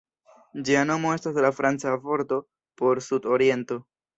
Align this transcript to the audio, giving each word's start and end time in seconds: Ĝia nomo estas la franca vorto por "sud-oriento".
Ĝia 0.69 0.81
nomo 0.91 1.11
estas 1.17 1.37
la 1.47 1.51
franca 1.59 1.93
vorto 2.07 2.41
por 2.83 3.07
"sud-oriento". 3.11 3.83